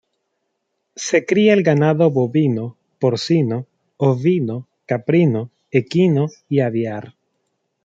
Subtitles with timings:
[0.95, 3.67] Se cría el ganado bovino, porcino,
[3.97, 7.13] ovino, caprino, equino y aviar.